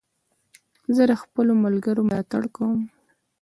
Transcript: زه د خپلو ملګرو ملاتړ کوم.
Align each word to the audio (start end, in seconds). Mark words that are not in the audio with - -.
زه 0.95 1.03
د 1.11 1.13
خپلو 1.21 1.53
ملګرو 1.63 2.01
ملاتړ 2.09 2.43
کوم. 2.55 2.79